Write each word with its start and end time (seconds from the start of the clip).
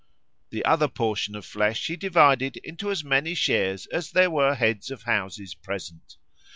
The 0.49 0.65
other 0.65 0.87
portion 0.87 1.35
of 1.35 1.45
flesh 1.45 1.85
he 1.85 1.95
divided 1.95 2.57
into 2.63 2.89
as 2.89 3.03
many 3.03 3.35
shares 3.35 3.85
as 3.93 4.09
there 4.09 4.31
were 4.31 4.55
heads 4.55 4.89
of 4.89 5.03
houses 5.03 5.53
present. 5.53 6.17